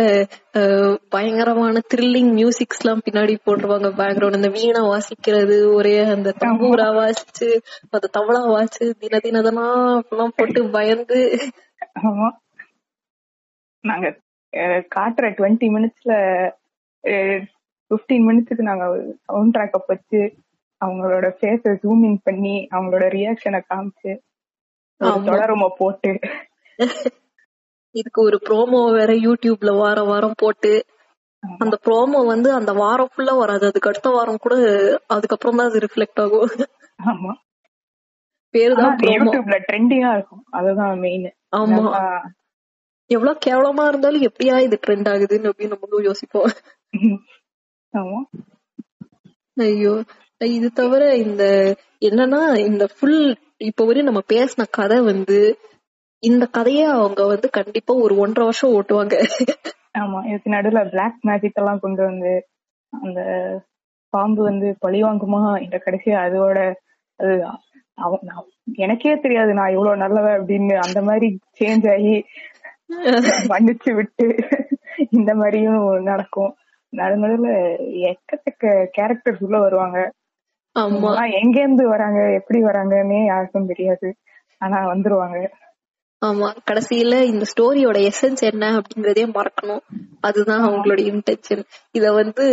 பயங்கரமான 1.09 1.81
த்ரில்லிங் 1.93 2.31
மியூசிக்ஸ் 2.39 2.81
எல்லாம் 2.83 3.03
பின்னாடி 3.07 3.35
போட்டுருவாங்க. 3.45 3.89
பேக்ரவுண்ட் 3.99 4.39
இந்த 4.41 4.51
வீணை 4.57 4.81
வாசிக்கிறது 4.93 5.57
ஒரே 5.73 5.97
அந்த 6.15 6.33
தம்பூரா 6.45 6.87
வாசிச்சு 6.99 7.49
அந்த 7.89 8.09
தவளா 8.17 8.43
வாசிச்சு 8.55 8.87
தின 9.01 9.21
தினதனா 9.25 9.67
போட்டு 10.37 10.63
பயந்து 10.69 11.19
ஆமா. 12.01 12.29
நாங்க 13.83 14.07
காட்டுற 14.89 15.25
டுவெண்ட்டி 15.37 15.67
மினிட்ஸ்ல 15.69 16.13
பிப்டீன் 17.91 18.25
மினிட்ஸ்க்கு 18.27 18.69
நாங்க 18.69 18.85
சவுண்ட் 19.27 19.53
ட்ராக் 19.55 19.91
வச்சு 19.93 20.21
அவங்களோட 20.81 21.27
ஃபேஸ 21.37 21.73
ஜூம் 21.81 22.03
இன் 22.03 22.21
பண்ணி 22.23 22.55
அவங்களோட 22.71 23.07
ரியாக்ஷனை 23.15 23.59
காமிச்சு. 23.63 24.11
தொடரும 25.27 25.67
போட்டு. 25.77 26.11
இதுக்கு 27.95 28.19
ஒரு 28.21 28.37
ப்ரோமோ 28.47 28.79
வேற 28.93 29.11
யூடியூப்ல 29.25 29.71
வாரம் 29.77 30.09
வாரம் 30.11 30.37
போட்டு 30.37 30.73
அந்த 31.61 31.75
ப்ரோமோ 31.85 32.19
வந்து 32.25 32.49
அந்த 32.53 32.71
வாரம் 32.73 33.11
ஃபுல்லா 33.13 33.33
வராது. 33.37 33.65
அதுக்கு 33.69 33.89
அடுத்த 33.89 34.09
வாரம் 34.09 34.43
கூட 34.43 34.55
அதுக்கப்புறம் 35.07 35.57
தான் 35.59 35.69
அது 35.69 35.83
ரிஃப்ளெக்ட் 35.85 36.21
ஆகும். 36.23 36.51
ஆமா. 37.09 37.31
பேரு 38.53 38.73
தான் 38.75 38.95
யூடியூப்ல 39.07 39.57
ட்ரெண்டிங்கா 39.67 40.11
இருக்கும். 40.17 40.43
அதுதான் 40.51 40.95
மெயின் 40.99 41.27
ஆமா. 41.59 41.83
எவ்வளவு 43.11 43.43
கேவலமா 43.45 43.83
இருந்தாலும் 43.87 44.21
எப்படியா 44.21 44.55
இது 44.59 44.77
ட்ரெண்ட் 44.83 45.09
ஆகுதுன்னு 45.09 45.49
அப்படின்னு 45.49 45.73
நம்மளும் 45.73 46.05
யோசிப்போம். 46.05 46.49
ஆமா. 47.93 48.19
ஐயோ 49.57 49.93
இது 50.41 50.67
தவிர 50.73 51.03
இந்த 51.23 51.43
என்னன்னா 52.01 52.41
இந்த 52.65 52.83
ஃபுல் 52.93 53.19
இப்ப 53.61 53.85
வரையும் 53.85 54.05
நம்ம 54.05 54.21
பேசின 54.29 54.67
கதை 54.71 54.99
வந்து 55.03 55.39
இந்த 56.23 56.45
கதைய 56.53 56.81
அவங்க 56.95 57.21
வந்து 57.27 57.47
கண்டிப்பா 57.49 57.93
ஒரு 58.01 58.13
ஒன்றரை 58.17 58.45
வருஷம் 58.45 58.73
ஓட்டுவாங்க. 58.73 59.15
ஆமா 59.99 60.19
இதுக்கு 60.27 60.49
நடுவுல 60.49 60.81
பிளாக் 60.89 61.17
மேஜிக் 61.21 61.57
எல்லாம் 61.57 61.79
கொண்டு 61.79 62.01
வந்து 62.03 62.31
அந்த 62.93 63.19
பாம்பு 64.13 64.41
வந்து 64.43 64.67
பழி 64.79 64.99
வாங்குமா 65.03 65.41
இந்த 65.61 65.77
கடைசியா 65.85 66.17
அதோட 66.23 66.57
அது 67.19 67.33
அவ- 67.97 68.21
நான் 68.21 68.47
எனக்கே 68.77 69.13
தெரியாது 69.17 69.51
நான் 69.53 69.73
இவ்வளவு 69.73 70.01
நல்லவ 70.03 70.27
அப்படின்னு 70.37 70.75
அந்த 70.85 70.99
மாதிரி 71.01 71.27
சேஞ்ச் 71.59 71.87
ஆகி 71.91 72.15
மன்னிச்சு 73.51 73.91
விட்டு 73.93 74.25
இந்த 75.09 75.35
மாதிரியும் 75.35 75.79
நடக்கும். 76.01 76.51
நடு 76.93 77.15
நடுவுல 77.17 77.49
எக்கச்சக்க 78.09 78.63
கேரக்டர்ஸ் 78.97 79.43
உள்ள 79.43 79.59
வருவாங்க. 79.59 79.99
ஆமா. 80.75 81.11
எங்க 81.41 81.59
இருந்து 81.59 81.87
வராங்க 81.87 82.33
எப்படி 82.33 82.59
வராங்கன்னே 82.63 83.25
யாருக்கும் 83.25 83.65
தெரியாது. 83.65 84.09
ஆனா 84.57 84.77
வந்துருவாங்க. 84.87 85.37
ஆமா. 86.21 86.47
கடைசியில 86.71 87.21
இந்த 87.23 87.45
ஸ்டோரியோட 87.51 88.09
எசன்ஸ் 88.09 88.43
என்ன 88.51 88.79
அப்படிங்கறதே 88.79 89.25
மறக்கணும். 89.37 89.83
அதுதான் 90.21 90.63
அவங்களோட 90.63 91.01
இன்டென்ஷன் 91.11 91.63
இத 91.91 92.11
வந்து 92.11 92.45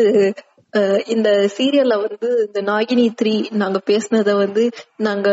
இந்த 1.07 1.29
சீரியல்ல 1.57 2.09
வந்து 2.09 2.29
இந்த 2.47 2.73
நாகினி 2.73 3.11
த்ரீ 3.23 3.53
நாங்க 3.53 3.79
பேசினத 3.87 4.37
வந்து 4.37 4.71
நாங்க 4.97 5.29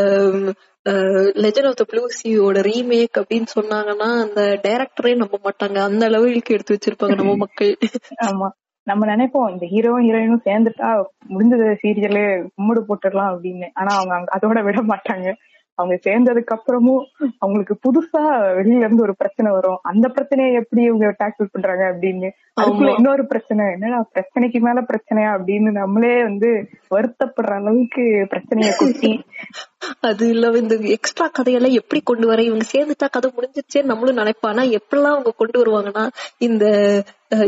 லெஜன் 1.36 1.68
ஆஃப் 1.68 1.76
த 1.76 1.84
ப்ளூ 1.84 2.08
சியோட 2.16 2.60
ரீமேக் 2.62 3.18
அப்படின்னு 3.18 3.48
சொன்னாங்கன்னா 3.56 4.10
அந்த 4.22 4.60
டைரக்டரே 4.64 5.16
நம்ப 5.16 5.40
மாட்டாங்க. 5.44 5.78
அந்த 5.80 6.06
அளவுக்கு 6.06 6.54
எடுத்து 6.54 6.76
வச்சிருப்பாங்க 6.76 7.16
நம்ம 7.16 7.36
மக்கள். 7.36 7.78
ஆமா. 8.26 8.50
நம்ம 8.88 9.16
நினைப்போம் 9.16 9.52
இந்த 9.52 9.66
ஹீரோவும் 9.66 10.06
ஹீரோயினும் 10.06 10.46
சேர்ந்துட்டா 10.46 10.90
முடிஞ்சது 11.30 11.76
சீரியலே 11.84 12.26
கும்பிடு 12.56 12.82
போட்டுடலாம் 12.82 13.32
அப்படின்னு. 13.34 13.68
ஆனா 13.74 13.96
அவங்க 13.96 14.16
அங்க 14.16 14.30
அதோட 14.38 14.64
விட 14.64 14.82
மாட்டாங்க. 14.82 15.28
அவங்க 15.76 15.96
சேர்ந்ததுக்கு 16.04 16.56
அப்புறமும் 16.56 17.04
அவங்களுக்கு 17.38 17.76
புதுசா 17.84 18.22
வெளியில 18.58 18.80
இருந்து 18.80 19.02
ஒரு 19.02 19.16
பிரச்சனை 19.16 19.52
வரும். 19.52 19.80
அந்த 19.84 20.08
பிரச்சனையை 20.08 20.54
எப்படி 20.54 20.84
இவங்க 20.84 21.16
டேக்கிள் 21.20 21.52
பண்றாங்க 21.52 21.84
அப்படின்னு 21.92 22.30
ஆமா. 22.62 22.90
இன்னொரு 22.98 23.26
பிரச்சனை. 23.26 23.66
என்னடா 23.72 24.00
பிரச்சனைக்கு 24.14 24.60
மேல 24.60 24.82
பிரச்சனையா 24.82 25.32
அப்படின்னு 25.36 25.72
நம்மளே 25.74 26.24
வந்து 26.24 26.52
வருத்தப்படுற 26.92 27.54
அளவுக்கு 27.56 28.04
பிரச்சனைய 28.30 28.72
கொட்டி. 28.78 29.12
அது 30.02 30.30
இல்ல 30.30 30.48
இந்த 30.58 30.76
எக்ஸ்ட்ரா 30.90 31.28
கதையெல்லாம் 31.28 31.74
எப்படி 31.74 32.02
கொண்டு 32.04 32.28
வர 32.28 32.42
இவங்க 32.42 32.66
சேர்ந்துட்டா 32.74 33.10
கதை 33.10 33.32
முடிஞ்சிச்சேன்னு 33.32 33.84
நம்மளும் 33.84 34.18
நினைப்பானா 34.18 34.64
எப்படிலாம் 34.78 35.16
அவங்க 35.16 35.34
கொண்டு 35.38 35.58
வருவாங்கன்னா 35.62 36.04
இந்த 36.40 36.66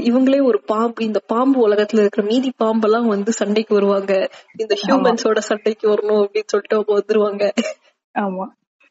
இவங்களே 0.02 0.44
ஒரு 0.44 0.60
பாம்பு 0.66 1.04
இந்த 1.04 1.20
பாம்பு 1.28 1.68
உலகத்துல 1.68 2.00
இருக்கிற 2.00 2.26
மீதி 2.26 2.52
பாம்பெல்லாம் 2.64 3.08
வந்து 3.08 3.32
சண்டைக்கு 3.32 3.74
வருவாங்க. 3.74 4.14
இந்த 4.58 4.76
ஹியூமன்ஸோட 4.82 5.40
சண்டைக்கு 5.50 5.86
வரணும் 5.90 6.22
அப்படின்னு 6.22 6.52
சொல்லிட்டு 6.54 6.78
அவங்க 6.78 6.94
வந்துருவாங்க. 6.94 7.44
ஆமா. 8.16 8.46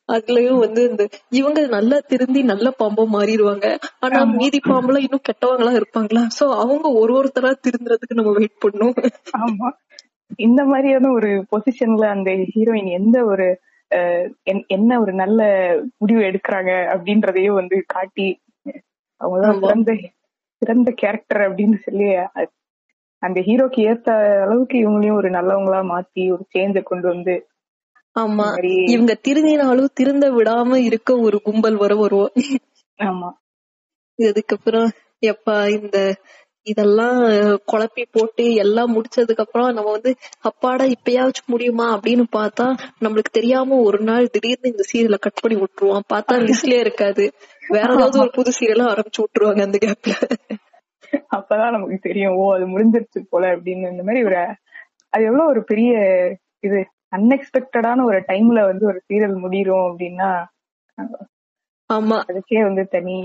அதுலயும் 0.08 0.58
வந்து 0.58 0.90
இந்த 0.90 1.04
இவங்க 1.30 1.60
நல்லா 1.66 1.96
திருந்தி 2.06 2.40
நல்ல 2.42 2.66
பாம்பா 2.78 3.04
மாறிடுவாங்க. 3.12 3.66
ஆனா 3.98 4.18
மீதி 4.32 4.58
பாம்புலாம் 4.64 5.06
இன்னும் 5.06 5.26
கெட்டவங்களா 5.28 5.72
இருப்பாங்களா? 5.74 6.22
சோ 6.38 6.44
அவங்க 6.54 6.86
ஒரு 6.92 7.12
ஒருத்தரா 7.14 7.50
திருந்துறதுக்கு 7.66 8.18
நம்ம 8.20 8.32
வெயிட் 8.32 8.62
பண்ணணும். 8.64 8.96
ஆமா. 9.38 9.68
இந்த 10.36 10.64
மாதிரியான 10.64 11.10
ஒரு 11.10 11.30
பொசிஷன்ல 11.52 12.06
அந்த 12.06 12.30
ஹீரோயின் 12.54 12.90
எந்த 12.90 13.24
ஒரு 13.24 13.46
என்ன 14.68 14.92
ஒரு 15.00 15.12
நல்ல 15.12 15.40
முடிவு 15.98 16.20
எடுக்கிறாங்க 16.20 16.70
அப்படின்றதையும் 16.94 17.54
வந்து 17.54 17.76
காட்டி 17.86 18.28
அவங்கதான். 19.20 19.60
சிறந்த 19.62 19.92
சிறந்த 20.62 20.90
கேரக்டர் 20.96 21.42
அப்படின்னு 21.46 21.76
சொல்லி 21.78 22.08
அந்த 23.22 23.38
ஹீரோக்கு 23.40 23.80
ஏத்த 23.90 24.08
அளவுக்கு 24.42 24.76
இவங்களையும் 24.78 25.16
ஒரு 25.16 25.28
நல்லவங்களா 25.30 25.80
மாத்தி 25.90 26.22
ஒரு 26.32 26.44
சேஞ்ச 26.54 26.82
கொண்டு 26.82 27.06
வந்து 27.08 27.34
ஆமா. 28.16 28.46
இவங்க 28.86 29.12
திருந்தினாலும் 29.28 29.94
திருந்த 29.94 30.26
விடாம 30.30 30.76
இருக்க 30.84 31.18
ஒரு 31.18 31.38
கும்பல் 31.42 31.76
வர 31.76 31.94
வருவோம் 31.94 32.32
ஆமா. 32.98 33.30
இதுக்கப்புறம் 34.18 34.88
எப்பா 35.22 35.56
இந்த 35.72 35.98
இதெல்லாம் 36.66 37.18
குழப்பி 37.72 38.04
போட்டு 38.10 38.54
எல்லாம் 38.54 38.92
முடிச்சதுக்கு 38.94 39.42
அப்புறம் 39.44 39.68
நம்ம 39.72 39.90
வந்து 39.90 40.10
அப்பாடா 40.40 40.84
இப்பயாச்சும் 40.86 41.46
முடியுமா 41.46 41.86
அப்படின்னு 41.96 42.24
பார்த்தா 42.32 42.66
நம்மளுக்கு 43.00 43.32
தெரியாம 43.32 43.78
ஒரு 43.82 43.98
நாள் 44.00 44.30
திடீர்னு 44.30 44.70
இந்த 44.70 44.84
சீரியலை 44.90 45.18
கட் 45.18 45.42
பண்ணி 45.42 45.56
விட்டுருவான். 45.56 46.06
பார்த்தா 46.14 46.36
லிஸ்ட்லயே 46.46 46.78
இருக்காது. 46.78 47.26
வேற 47.68 47.88
ஏதாவது 47.92 48.18
ஒரு 48.18 48.30
புது 48.34 48.50
சீரியலா 48.58 48.86
ஆரம்பிச்சு 48.92 49.22
விட்டுருவாங்க 49.22 49.62
அந்த 49.62 49.78
கேப்ல 49.78 50.14
அப்பதான் 51.36 51.70
நமக்கு 51.70 51.98
தெரியும் 51.98 52.36
ஓ 52.36 52.44
அது 52.54 52.66
முடிஞ்சிருச்சு 52.66 53.20
போல 53.30 53.46
அப்படின்னு. 53.54 53.90
இந்த 53.90 54.02
மாதிரி 54.02 54.22
ஒரு 54.24 54.38
அது 55.12 55.24
எவ்வளவு 55.24 55.50
ஒரு 55.50 55.62
பெரிய 55.64 55.90
இது. 56.60 56.80
அன்எக்ஸ்பெக்டடான 57.12 58.04
ஒரு 58.04 58.18
டைம்ல 58.28 58.60
வந்து 58.66 58.84
ஒரு 58.86 58.98
சீரியல் 59.06 59.36
முடியும் 59.36 59.84
அப்படின்னா 59.88 60.30
ஆமா. 61.90 62.16
அதுக்கே 62.26 62.60
வந்து 62.62 62.82
தனி 62.88 63.16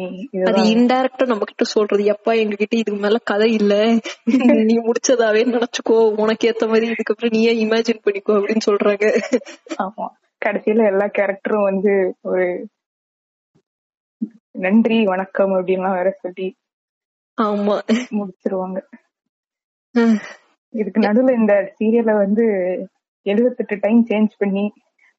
அது 0.48 0.60
இன்டைரக்டா 0.72 1.26
நம்ம 1.28 1.44
கிட்ட 1.44 1.64
சொல்றது 1.68 2.04
எப்பா 2.14 2.32
எங்க 2.38 2.56
கிட்ட 2.56 2.76
இதுக்கு 2.78 3.00
மேல 3.02 3.20
கதை 3.24 3.48
இல்ல. 3.54 3.74
நீ 4.70 4.76
முடிச்சதாவே 4.80 5.42
நினைச்சுக்கோ. 5.48 5.96
உனக்கு 6.18 6.50
ஏத்த 6.50 6.68
மாதிரி 6.68 6.88
இதுக்கப்புறம் 6.88 7.34
நீயே 7.34 7.54
இமேஜின் 7.64 8.04
பண்ணிக்கோ 8.06 8.36
அப்படின்னு 8.38 8.68
சொல்றாங்க. 8.68 9.06
ஆமா. 9.80 10.08
கடைசியில 10.42 10.86
எல்லா 10.86 11.08
கேரக்டரும் 11.18 11.68
வந்து 11.70 11.94
ஒரு 12.24 12.46
நன்றி 14.58 14.98
வணக்கம் 15.06 15.54
அப்படின்லாம் 15.58 15.98
வேற 15.98 16.10
சொல்லி 16.20 16.48
ஆமா. 17.38 17.76
முடிச்சிருவாங்க. 18.18 18.80
இதுக்கு 20.74 21.00
நடுவுல 21.00 21.32
இந்த 21.36 21.54
சீரியலை 21.76 22.14
வந்து 22.18 22.46
எழுபத்தெட்டு 23.25 23.75
டைம் 23.80 24.01
சேஞ்ச் 24.10 24.34
பண்ணி 24.38 24.66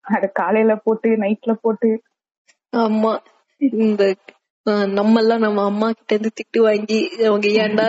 அத 0.04 0.26
காலையில 0.34 0.72
போட்டு 0.84 1.08
நைட்ல 1.16 1.52
போட்டு. 1.62 1.90
ஆமா. 2.72 3.12
இந்த 3.60 4.02
நம்ம 4.94 5.20
எல்லாம் 5.20 5.42
நம்ம 5.42 5.60
அம்மா 5.64 5.86
கிட்ட 5.88 6.12
இருந்து 6.14 6.30
திட்டு 6.34 6.58
வாங்கி 6.62 6.98
அவங்க 7.26 7.46
ஏன்டா 7.62 7.86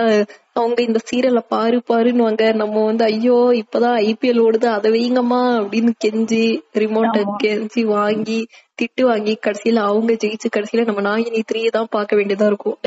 அவங்க 0.54 0.80
இந்த 0.82 1.00
சீரியலை 1.10 1.42
பாரு 1.48 1.78
பாருன்னுவாங்க. 1.90 2.44
நம்ம 2.54 2.86
வந்து 2.86 3.04
ஐயோ 3.04 3.38
இப்பதான் 3.54 3.98
ஐபிஎல் 4.04 4.42
ஓடுது 4.42 4.68
அதை 4.68 4.90
வைங்கம்மா 4.92 5.42
அப்படின்னு 5.60 5.92
கெஞ்சி 6.06 6.42
ரிமோட்டை. 6.76 7.22
கெஞ்சி 7.44 7.84
வாங்கி 7.92 8.40
திட்டு 8.80 9.04
வாங்கி 9.04 9.36
கடைசியில 9.46 9.84
அவங்க 9.84 10.14
ஜெயிச்சு 10.14 10.50
கடைசியில 10.56 10.86
நம்ம 10.86 11.04
நாயினி 11.10 11.42
த்ரீ 11.52 11.64
தான் 11.70 11.92
பார்க்க 11.92 12.16
வேண்டியதா 12.16 12.46
இருக்கும். 12.46 12.78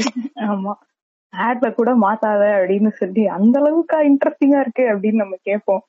ஆமா. 0.49 0.75
ஆட்ல 1.33 1.69
கூட 1.75 1.91
மாத்தாத 1.97 2.43
அப்படின்னு 2.59 2.91
சொல்லி 2.99 3.23
அந்த 3.37 3.57
அளவுக்கா 3.61 3.99
இன்ட்ரெஸ்டிங்கா 4.11 4.61
இருக்கு 4.61 4.85
அப்படின்னு 4.93 5.23
நம்ம 5.25 5.37
கேட்போம். 5.43 5.83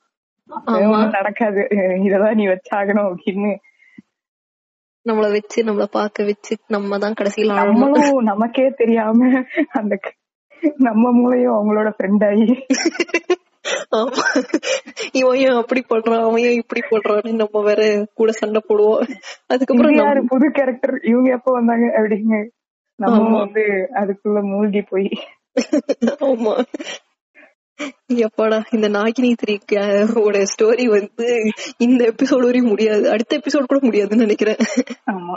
நடக்காது. 1.09 1.67
இததான் 2.07 2.35
நீ 2.35 2.45
வச்சாகணும் 2.47 3.15
அப்படின்னு. 3.15 3.55
நம்மள 5.09 5.31
வச்சு 5.31 5.63
நம்மள 5.63 5.83
பார்க்க 5.83 6.23
வச்சு 6.23 6.57
நம்ம 6.67 6.97
தான் 6.97 7.13
கடைசியில 7.21 7.53
நம்மளும் 7.53 8.23
நமக்கே 8.23 8.69
தெரியாம 8.69 9.43
அந்த 9.71 9.99
நம்ம 10.77 11.11
மூளையும் 11.11 11.53
அவங்களோட 11.53 11.91
ஃப்ரெண்ட் 11.97 12.25
ஆகி 12.27 12.65
இவன் 15.11 15.45
அப்படி 15.45 15.85
பண்றான்? 15.89 16.21
அவன் 16.21 16.41
இப்படி 16.41 16.81
பண்றான்னு 16.91 17.35
நம்ம 17.35 17.61
வேற 17.61 18.07
கூட 18.13 18.31
சண்டை 18.31 18.61
போடுவோம். 18.69 19.07
அதுக்கப்புறம் 19.47 19.95
யாரு? 19.95 20.25
புது 20.25 20.51
கேரக்டர் 20.51 20.99
இவங்க 21.03 21.31
எப்ப 21.31 21.51
வந்தாங்க 21.51 21.85
அப்படின்னு. 22.01 22.47
நம்ம. 22.95 23.37
வந்து 23.37 23.89
அதுக்குள்ள 23.93 24.41
மூழ்கி 24.41 24.81
போய். 24.81 25.09
ஆமா. 26.03 26.63
எப்பாடா 28.13 28.63
இந்த 28.71 28.89
நாகினி 28.89 30.19
ஓட 30.19 30.43
ஸ்டோரி 30.43 30.85
வந்து 30.89 31.51
இந்த 31.77 32.13
எபிசோடு 32.13 32.43
வரையும் 32.43 32.69
முடியாது. 32.69 33.09
அடுத்த 33.09 33.37
எபிசோட் 33.37 33.65
கூட 33.65 33.79
முடியாதுன்னு 33.81 34.25
நினைக்கிறேன். 34.25 34.55
ஆமா. 35.11 35.35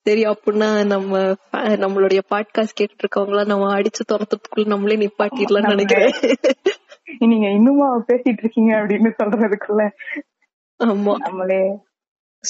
சரி 0.00 0.22
அப்படின்னா 0.22 0.86
நம்ம 0.86 1.18
நம்மளுடைய 1.60 2.20
பாட்காஸ்ட் 2.30 2.76
கேட்டுட்டு 2.80 3.04
இருக்கவங்கள 3.04 3.46
நம்ம 3.46 3.76
அடிச்சு 3.78 4.02
துரத்துறதுக்குள்ள 4.12 4.66
நம்மளே 4.66 4.96
நிப்பாட்டிடலாம்னு 4.96 5.68
நினைக்கிறேன். 5.68 6.12
நீங்க 7.18 7.50
இன்னுமா 7.50 7.98
பேசிட்டு 7.98 8.38
இருக்கீங்க 8.38 8.76
அப்படின்னு 8.76 9.12
சொல்றதுக்குள்ள 9.22 9.88
ஆமா. 10.84 11.14
நம்மளே 11.14 11.78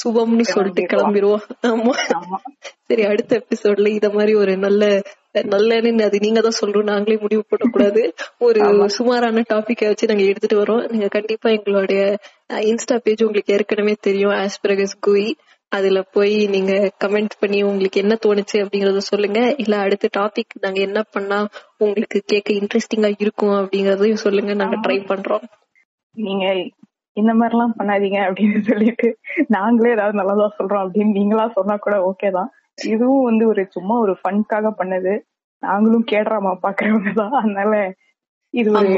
சுபம்னு 0.05 0.41
சொல்லிட்டு 0.41 0.83
கிளம்பிடுவோம். 0.83 1.45
ஆமா. 1.63 1.91
சரி 2.83 3.05
அடுத்த 3.05 3.45
எபிசோட்ல 3.45 3.89
இத 3.89 4.11
மாதிரி 4.11 4.35
ஒரு 4.35 4.57
நல்ல 4.57 5.03
நல்லன்னு 5.53 6.05
அது 6.05 6.19
நீங்க 6.21 6.41
தான் 6.41 6.59
சொல்லணும். 6.61 6.91
நாங்களே 6.93 7.19
முடிவு 7.21 7.43
போடக்கூடாது 7.51 8.03
ஒரு 8.39 8.63
சுமாரான 8.89 9.45
டாபிக்க 9.53 9.91
வச்சு 9.91 10.11
நாங்க 10.11 10.23
எடுத்துட்டு 10.23 10.63
வரோம். 10.63 10.83
நீங்க 10.91 11.09
கண்டிப்பா 11.09 11.51
எங்களுடைய 11.51 12.03
இன்ஸ்டா 12.71 12.99
பேஜ் 13.05 13.23
உங்களுக்கு 13.23 13.55
ஏற்கனவே 13.57 13.95
தெரியும். 14.01 14.35
ஆஸ்பிரகஸ் 14.43 14.97
குய் 15.01 15.29
அதுல 15.73 15.99
போய் 16.15 16.47
நீங்க 16.47 16.73
கமெண்ட் 17.05 17.35
பண்ணி 17.41 17.59
உங்களுக்கு 17.63 18.01
என்ன 18.01 18.15
தோணுச்சு 18.27 18.57
அப்படிங்கறத 18.63 19.01
சொல்லுங்க. 19.11 19.41
இல்ல 19.59 19.75
அடுத்த 19.77 20.09
டாபிக் 20.19 20.55
நாங்க 20.61 20.81
என்ன 20.81 21.01
பண்ணா 21.15 21.39
உங்களுக்கு 21.79 22.21
கேட்க 22.27 22.51
இன்ட்ரெஸ்டிங்கா 22.53 23.11
இருக்கும் 23.19 23.57
அப்படிங்கறதையும் 23.61 24.25
சொல்லுங்க. 24.27 24.55
நாங்க 24.55 24.77
ட்ரை 24.87 24.99
பண்றோம். 25.11 25.45
நீங்க 26.15 26.45
இந்த 27.17 27.33
மாதிரி 27.35 27.55
எல்லாம் 27.57 27.77
பண்ணாதீங்க 27.79 28.19
அப்படின்னு 28.29 28.61
சொல்லிட்டு 28.61 29.09
நாங்களே 29.49 29.93
ஏதாவது 29.93 30.19
நல்லதா 30.19 30.47
சொல்றோம் 30.59 30.85
அப்படின்னு 30.85 31.13
நீங்களா 31.13 31.45
சொன்னா 31.55 31.77
கூட 31.77 31.97
ஓகே 32.11 32.31
தான். 32.31 32.51
இதுவும் 32.79 33.25
வந்து 33.25 33.45
ஒரு 33.49 33.63
சும்மா 33.71 33.95
ஒரு 33.99 34.15
ஃபன்காக 34.21 34.71
பண்ணது. 34.81 35.13
நாங்களும் 35.63 36.05
கேடுறாமா 36.11 36.53
பாக்குறவங்க 36.63 37.13
தான். 37.15 37.35
அதனால 37.35 37.73
இது 38.55 38.71
ஒரு 38.73 38.93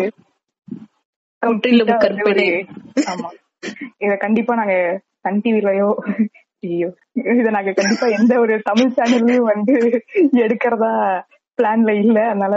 ஆமா. 3.07 3.31
இத 3.99 4.13
கண்டிப்பா 4.17 4.55
நாங்க 4.55 4.75
சன் 5.19 5.43
டிவிலயோ 5.45 5.89
ஐயோ 6.63 6.89
இத 7.33 7.51
நாங்க 7.51 7.73
கண்டிப்பா 7.73 8.07
எந்த 8.19 8.33
ஒரு 8.39 8.55
தமிழ் 8.63 8.95
சேனல்லயும் 8.97 9.51
வந்து 9.53 9.75
எடுக்கிறதா 10.45 10.93
பிளான்ல 11.59 11.93
இல்ல. 11.95 12.19
அதனால 12.27 12.57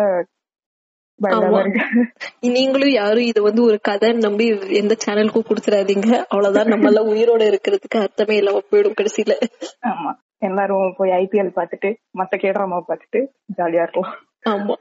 நீங்களும் 2.50 2.94
யாரும் 2.94 3.28
இத 3.28 3.42
வந்து 3.42 3.62
ஒரு 3.64 3.78
கதை 3.82 4.10
நம்பி 4.18 4.46
எந்த 4.74 4.94
சேனலுக்கும் 5.06 5.48
கொடுத்துறாதீங்க. 5.50 6.10
அவ்வளவுதான். 6.30 6.72
நம்ம 6.74 6.88
எல்லாம் 6.88 7.12
உயிரோட 7.14 7.44
இருக்கிறதுக்கு 7.52 7.98
அர்த்தமே 7.98 8.36
இல்லாம 8.38 8.62
போயிடும் 8.72 8.98
கடைசியில. 9.00 9.36
ஆமா. 9.84 10.12
எல்லாரும் 10.44 10.94
போய் 10.98 11.10
ஐபிஎல் 11.10 11.56
பாத்துட்டு 11.56 11.90
மத்த 12.18 12.36
கேட்ராமா 12.38 12.82
பாத்துட்டு 12.88 13.28
ஜாலியா 13.58 13.82
இருக்கலாம். 13.82 14.16
ஆமா. 14.50 14.76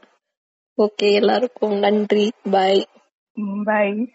ஓகே 0.78 1.12
எல்லாருக்கும் 1.12 1.78
நன்றி. 1.78 2.32
பாய் 2.50 2.86
பாய் 3.64 4.14